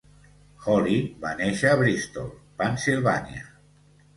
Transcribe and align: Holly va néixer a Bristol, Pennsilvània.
Holly 0.67 0.95
va 1.27 1.33
néixer 1.41 1.69
a 1.73 1.77
Bristol, 1.83 2.33
Pennsilvània. 2.63 3.45